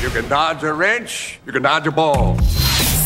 [0.00, 2.38] You can dodge a wrench, you can dodge a ball.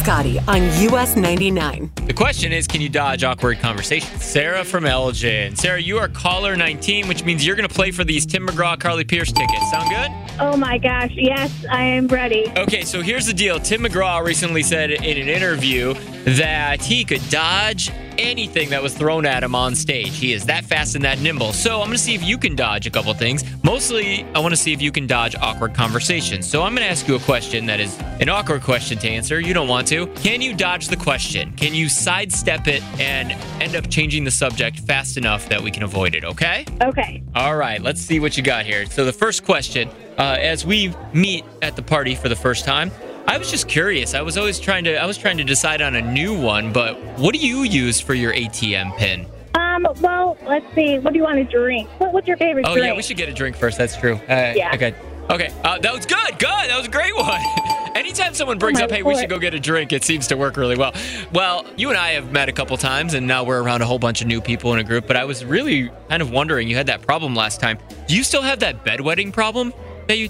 [0.01, 1.91] Scotty on US 99.
[2.07, 4.23] The question is, can you dodge awkward conversations?
[4.23, 5.57] Sarah from Elgin.
[5.57, 8.79] Sarah, you are caller 19, which means you're going to play for these Tim McGraw,
[8.79, 9.71] Carly Pearce tickets.
[9.73, 10.39] Sound good?
[10.39, 12.53] Oh my gosh, yes, I am ready.
[12.57, 13.59] Okay, so here's the deal.
[13.59, 19.27] Tim McGraw recently said in an interview that he could dodge anything that was thrown
[19.27, 20.17] at him on stage.
[20.17, 21.53] He is that fast and that nimble.
[21.53, 23.45] So I'm going to see if you can dodge a couple things.
[23.63, 26.49] Mostly, I want to see if you can dodge awkward conversations.
[26.49, 29.41] So I'm going to ask you a question that is an awkward question to answer.
[29.41, 30.07] You don't want to.
[30.07, 31.53] Can you dodge the question?
[31.53, 35.83] Can you sidestep it and end up changing the subject fast enough that we can
[35.83, 36.25] avoid it?
[36.25, 36.65] Okay?
[36.83, 37.23] Okay.
[37.35, 38.87] All right, let's see what you got here.
[38.87, 39.89] So the first question,
[40.19, 42.91] uh, as we meet at the party for the first time,
[43.27, 44.15] I was just curious.
[44.15, 47.01] I was always trying to I was trying to decide on a new one, but
[47.19, 49.27] what do you use for your ATM pin?
[49.55, 50.99] Um, well, let's see.
[50.99, 51.89] What do you want to drink?
[51.99, 52.69] What, what's your favorite drink?
[52.69, 52.87] Oh drink?
[52.87, 53.79] yeah, we should get a drink first.
[53.79, 54.15] That's true.
[54.29, 54.73] Uh, Yeah.
[54.75, 54.95] Okay.
[55.31, 55.51] Okay.
[55.65, 56.39] Uh, that was good.
[56.39, 56.49] Good.
[56.69, 57.41] That was a great one.
[57.97, 60.37] Anytime someone brings my up, "Hey, we should go get a drink," it seems to
[60.37, 60.93] work really well.
[61.33, 64.01] Well, you and I have met a couple times, and now we're around a whole
[64.01, 65.07] bunch of new people in a group.
[65.07, 67.79] But I was really kind of wondering, you had that problem last time.
[68.07, 69.73] Do you still have that bedwetting problem
[70.09, 70.29] that you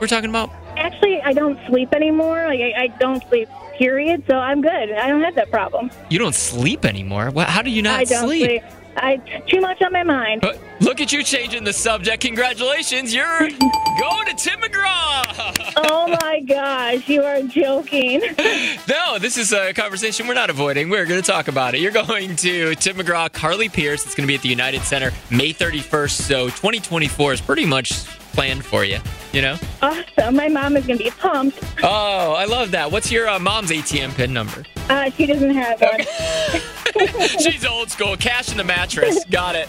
[0.00, 0.50] were talking about?
[0.76, 2.44] Actually, I don't sleep anymore.
[2.46, 4.92] Like, I, I don't sleep, period, so I'm good.
[4.92, 5.90] I don't have that problem.
[6.10, 7.30] You don't sleep anymore.
[7.30, 8.44] Well, how do you not I don't sleep?
[8.62, 8.62] sleep.
[8.98, 10.40] I too much on my mind.
[10.40, 12.22] But look at you changing the subject.
[12.22, 13.38] Congratulations, you're
[14.00, 15.74] going to Tim McGraw.
[15.76, 15.95] oh
[16.46, 18.20] gosh, you are joking.
[18.88, 20.88] no, this is a conversation we're not avoiding.
[20.88, 21.80] We're going to talk about it.
[21.80, 24.04] You're going to Tim McGraw, Carly Pearce.
[24.04, 26.10] It's going to be at the United Center May 31st.
[26.10, 28.98] So 2024 is pretty much planned for you.
[29.32, 29.58] You know?
[29.82, 30.36] awesome.
[30.36, 31.62] My mom is going to be pumped.
[31.82, 32.90] Oh, I love that.
[32.90, 34.64] What's your uh, mom's ATM pin number?
[34.88, 36.00] Uh, she doesn't have one.
[37.40, 38.16] She's old school.
[38.16, 39.24] Cash in the mattress.
[39.26, 39.68] Got it.